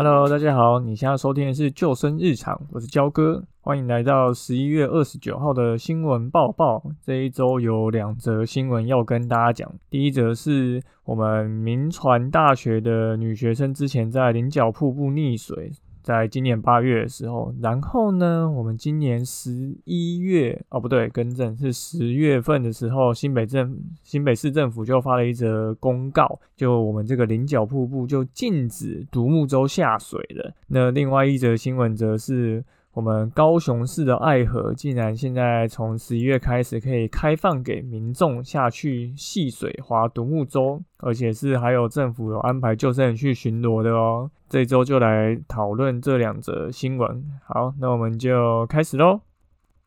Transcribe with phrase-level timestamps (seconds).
[0.00, 6.80] Hello，大家好，你现在收听的是救生日常，我是焦哥，欢迎来到十一月二十九号的新闻报报。
[7.02, 15.72] 这一周有两则新闻要跟大家讲，第一则是我们民传大学的女学生之前在菱角瀑布溺水。
[16.08, 30.50] 在今年八月的时候，然后呢，我们今年十一月哦，不对，更正是十月份的时候，新北政新北市政府就发了一则公告，就我们这个菱角瀑布就禁止独木舟下水了。
[30.68, 32.64] 那另外一则新闻则是。
[32.98, 44.28] 我们高雄市的爱河竟然现在从十一月开始可以开放给民众下去戏水、划独木舟，而且是还有政府有安排救生员去巡逻的哦。
[44.48, 47.22] 这周就来讨论这两则新闻。
[47.46, 49.20] 好，那我们就开始喽。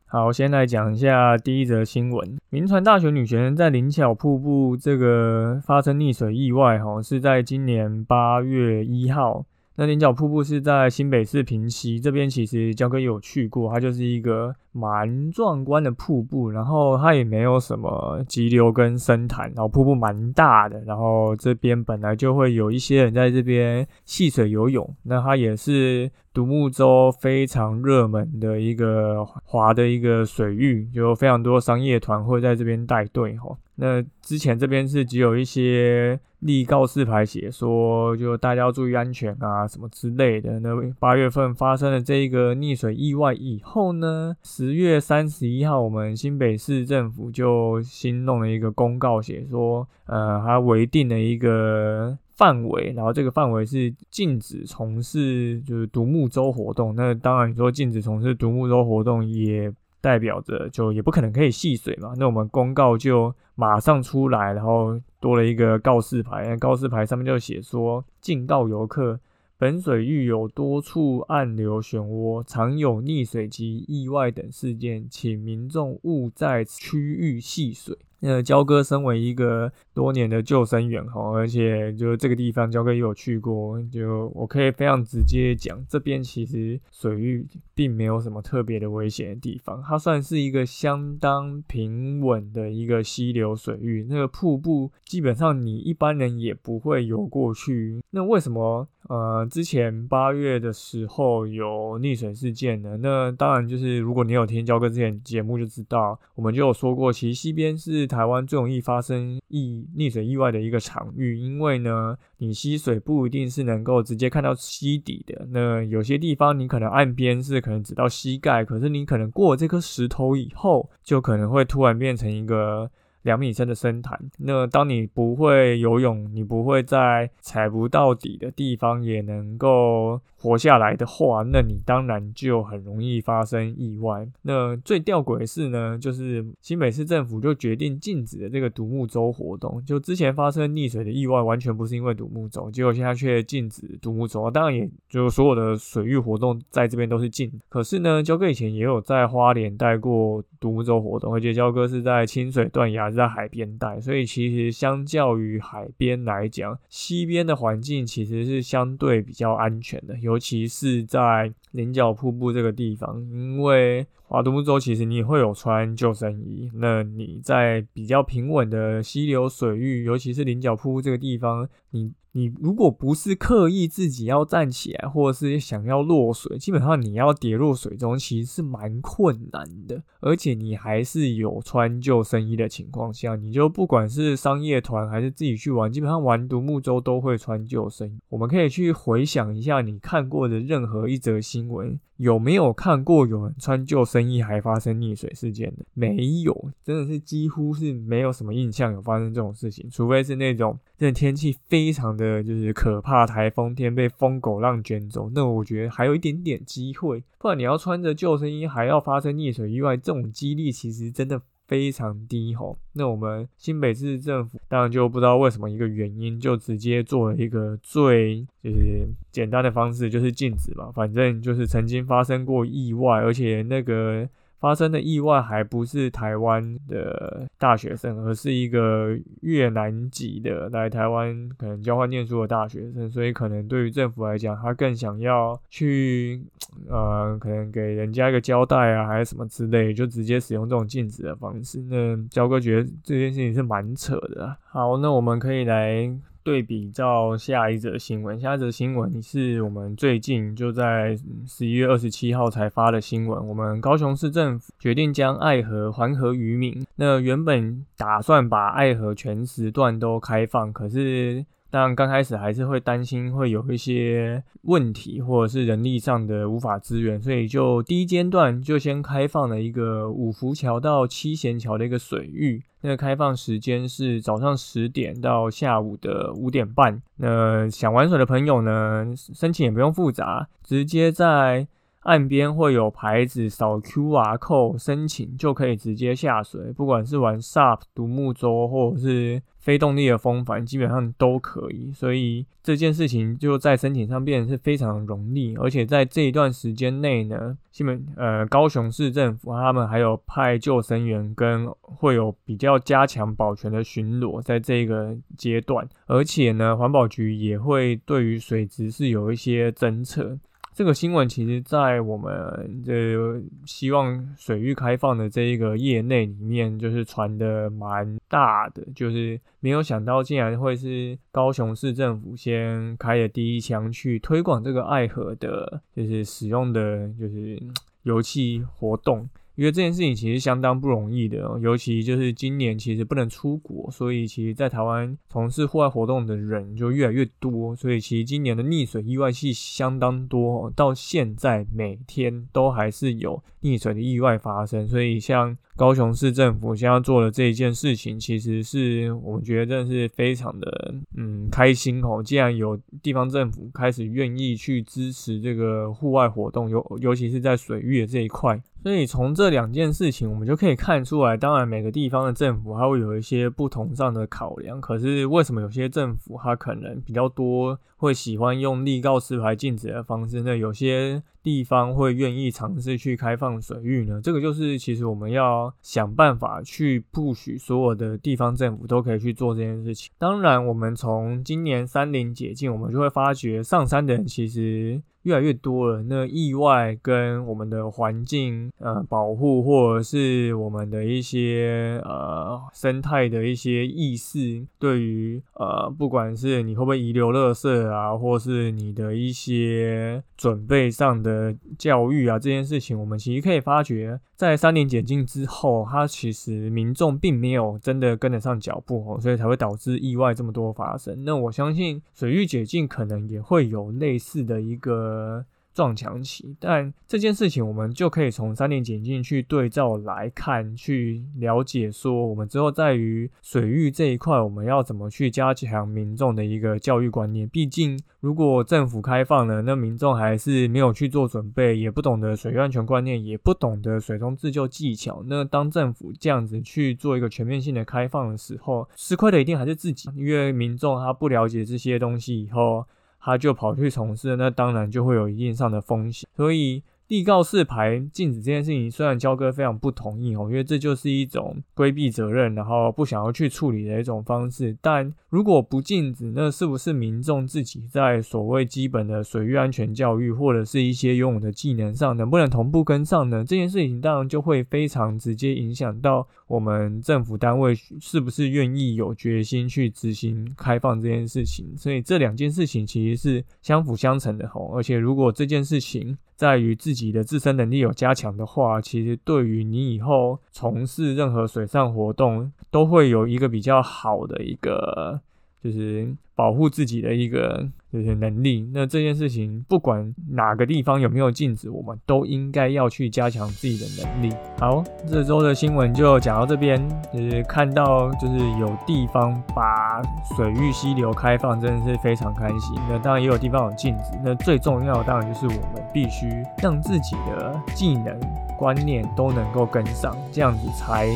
[0.05, 9.43] 好，先来讲一下第一则新闻：民传大学女学生在林巧瀑布这个发生溺水意外，哈，是在今年八月一号。
[9.81, 14.53] 那菱角瀑布是在新北市平溪这边，其实焦哥有去过，它就是一个。
[14.73, 33.57] 蛮壮观的瀑布，然后它也没有什么急流跟深潭，然后瀑布蛮大的，然后这边本来就会有一些人在这边戏水游泳，那它也是独木舟非常热门的一个滑的一个水域，就非常多商业团会在这边带队吼。
[33.75, 40.59] 那之前这边是只有一些立告示牌写说，就大家要注意安全啊什么之类的。
[40.59, 44.35] 那八月份发生了这一个溺水意外以后呢？
[44.43, 56.95] 十月三十一号，我们新北市政府就新弄了一个公告，写说，呃，它规定了一个范围，然后这个范围是禁止从事就是独木舟活动。
[56.95, 59.71] 那当然，你说禁止从事独木舟活动，也
[60.01, 62.13] 代表着就也不可能可以戏水嘛。
[62.17, 69.19] 那我们公告就马上出来，然后多了一个告示牌，告示牌上面就写说，警告游客。
[69.57, 77.95] 本水域有多处暗流漩涡，常有溺水及意外等事件，请民众勿在区域戏水。
[78.23, 94.05] 那焦哥身为一个多年的救生员哈，而且就这个地方焦哥也有去过，就我可以非常直接讲，这边其实水域并没有什么特别的危险的地方，它算是一个相当平稳的一个溪流水域。
[94.07, 98.03] 那个瀑布基本上你一般人也不会游过去。
[98.11, 102.97] 那为什么呃之前八月的时候有溺水事件呢？
[103.01, 108.10] 那当然就是如果你有听焦哥之前节目就知道，我们就有说过，其实西边是。
[108.11, 115.47] 台湾最容易发生意溺水意外的一个场域，因为呢，你吸水不一定是能够直接看到溪底的。
[115.49, 122.91] 那有些地方你可能岸边是可能只到膝盖，可是你可能过这颗石头以后，就可能会突然变成一个。
[123.23, 134.27] 两米深的深潭，那当你不会游泳，你不会在踩不到底的地方也能够活下来的话，那你当然就很容易发生意外。
[134.41, 139.79] 那最吊诡的是呢，就是新北市政府就决定禁止了这个独木舟活动。
[139.85, 144.49] 就之前发生溺水的意外，完全不是因为独木舟，结果现在却禁止独木舟。
[144.49, 147.51] 当然，也就所有的水域活动在这边都是禁。
[147.69, 153.10] 可是呢，焦哥以前也有在花莲带过独木舟活动，而且焦哥是在清水断崖。
[153.11, 172.13] 在海边带，所以其实相较于海边来讲，西边的环境其实是相对比较安全的，尤其是在菱角瀑布这个地方，因为华独木舟其实你会有穿救生衣，那你在比较平稳的溪流水域，尤其是菱角瀑布这个地方，你。
[172.33, 180.01] 你如果不是刻意自己要站起来，或者是想要落水，基本上你要跌落水中其实是蛮困难的。
[180.21, 188.19] 而且你还是有穿救生衣的情况下，你就不管是商业团还是自己去玩，基本上玩独木舟都会穿救生衣。
[188.29, 191.99] 我们可以去回想一下你看过的任何一则新闻。
[192.17, 195.83] 有没有看过有人穿救生衣还发生溺水事件的？
[195.95, 207.23] 没有，真的是几乎是没有什么印象有发生这种事情，除非是那种真的天气非常就是可怕，台风天被疯狗浪卷走，那我觉得还有一点点机会。
[207.37, 211.41] 不然你要穿着救生衣还要发生溺水意外，这种几率其实真的。
[211.67, 224.27] 非常低吼，那我们新北市政府当然就不知道为什么一个原因，就直接做了一个最就是简单的方式，就是禁止嘛，反正就是曾经发生过意外，而且那个。
[224.61, 236.41] 发生的意外还不是台湾的大学生，而是一个越南籍的来台湾可能交换念书的大学生，所以可能对于政府来讲，他更想要去
[236.87, 241.81] 呃，可能给人家一个交代啊，还是什么之类，就直接使用这种禁止的方式。
[241.89, 244.55] 那焦哥觉得这件事情是蛮扯的。
[244.69, 246.15] 好，那我们可以来。
[246.43, 251.17] 对比到下一则新闻，下一则新闻是我们最近就在
[251.47, 253.47] 十一月二十七号才发的新闻。
[253.47, 256.85] 我们高雄市政府决定将爱河还河于民。
[256.95, 261.45] 那原本打算把爱河全时段都开放，可是。
[261.71, 277.01] 但刚开始还是会担心会有一些问题，或者是人力上的无法支援，所以就第一阶段就先开放了一个五福桥到七贤桥的一个水域，那个开放时间是早上十点到下午的五点半。
[277.15, 281.67] 那想玩水的朋友呢，申请也不用复杂，直接在。
[282.01, 286.71] 岸边会有牌子，扫 QR code 申请就可以直接下水。
[286.73, 291.91] 不管是玩 SUP 独木舟，或者是非动力的风帆，基本上都可以。
[291.93, 295.55] 所以这件事情就在申请上变得是非常容易。
[295.57, 305.87] 而且在这一段时间内呢，基本呃高雄市政府他们还有派救生员跟会有比较加强保全的巡逻，在这个阶段。
[306.07, 310.39] 而且呢，环保局也会对于水质是有一些侦测。
[310.73, 327.61] 这个新闻其实，在我们的希望水域开放的这一个业内里面，就是传的蛮大的，就是没有想到竟然会是高雄市政府先开的第一枪去推广这个爱河的，就是使用的就是
[328.03, 329.29] 油气活动。
[329.61, 345.55] 觉得这件事情其实相当不容易的，尤其就是今年其实不能出国，所以其实在台湾从事户外活动的人就越来越多，所以其实今年的溺水意外是相当多，到现在每天都还是有溺水的意外发生，所以像。
[345.77, 352.21] 高雄市政府现在做的这一件事情，其实是我觉得真的是非常的嗯开心哦。
[352.21, 364.81] 既然有地方政府开始愿意去支持这个户外活动，尤尤其是在水域的这一块，所以从这两件事情，我们就可以看出来，当然每个地方的政府它会有一些不同上的考量。
[364.81, 370.41] 可是为什么有些政府它可能比较多会喜欢用立告示牌禁止的方式？
[370.41, 374.19] 那有些地方会愿意尝试去开放水域呢？
[374.23, 380.11] 这个就是其实我们要想办法去布许所有的地方政府都可以去做这件事情。
[380.17, 385.01] 当然，我们从今年三零解禁，我们就会发觉上山的人其实。
[385.23, 411.23] 越来越多了，那意外跟我们的环境呃保护，或者是我们的一些呃生态的一些意识，对于呃不管是你会不会遗留垃圾啊，或是你的一些准备上的教育啊，这件事情，我们其实可以发觉，在三年解禁之后，它其实民众并没有真的跟得上脚步哦，所以才会导致意外这么多发生。
[411.23, 415.10] 那我相信水域解禁可能也会有类似的一个。
[415.11, 427.47] 呃，撞墙期，但这件事情我们就可以从三年检进去对照来看，去了解说，我们之后在于水域这一块，我们要怎么去加强民众的一个教育观念。
[427.47, 435.23] 毕竟，如果政府开放了，那民众还是没有去做准备，也不懂得水域安全观念，也不懂得水中自救技巧。
[435.27, 442.85] 那当政府这样子去做一个全面性的开放的时候，吃亏的一定还是自己，因为民众他不了解这些东西以后。
[443.21, 446.83] 他就跑去从事，那当然就会有一定上的风险，所以。
[447.11, 454.77] 立告示牌禁止这件事情，虽然焦哥非常不同意哦，因为这就是一种规避责任，然后不想要去处理的一种方式。
[454.79, 463.43] 但如果不禁止，那是不是民众自己在所谓基本的水域安全教育，或者是一些游泳的技能上，能不能同步跟上呢？
[463.45, 471.75] 这件事情当然就会非常直接影响到我们政府单位是不是愿意有决心去执行开放这件事情。
[471.75, 485.21] 所以这两件事情其实是相辅相成的吼，而且如果这件事情，在于自己的自身能力有加强的话，其实对于你以后从事任何水上活动，都会有一个比较好的一个，
[485.63, 487.69] 就是保护自己的一个。
[487.91, 494.33] 就是能力，那这件事情不管哪个地方有没有禁止，我们都应该要去加强自己的能力。
[494.57, 496.81] 好，这周的新闻就讲到这边，
[497.13, 500.01] 就是看到就是有地方把
[500.37, 502.79] 水域溪流开放，真的是非常开心。
[502.89, 506.29] 那当然也有地方有禁止，那最重要的当然就是我们必须
[506.63, 508.17] 让自己的技能。
[508.57, 511.07] 观念都能够跟上，这样子才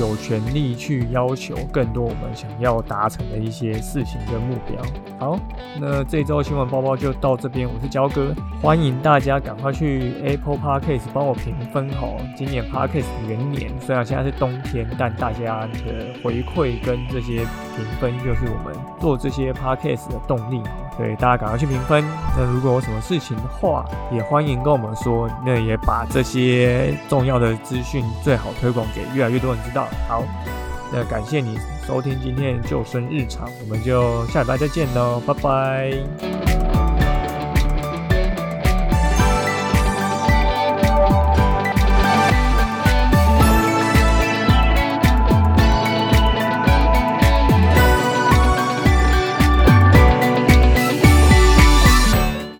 [0.00, 4.73] 有权利去要求更多我们想要达成的一些事情跟目标
[5.18, 5.38] 好，
[5.80, 12.16] 那这周新闻包包就到这边，我是焦哥，欢迎大家赶快去 Apple Podcast 帮我评分哦。
[12.36, 17.38] 今年 Podcast 元年，虽然现在是冬天，但大家的回馈跟这些
[17.76, 20.62] 评分就是我们做这些 Podcast 的动力。
[20.96, 22.04] 所以大家赶快去评分。
[22.36, 25.28] 那如果有什么事情的话，也欢迎跟我们说。
[25.44, 29.88] 那也把这些重要的资讯最好推广给越来越多人知道。
[30.08, 30.22] 好，
[30.96, 36.63] 那感谢你收听今天的救生日常，我们就下礼拜再见喽，拜拜。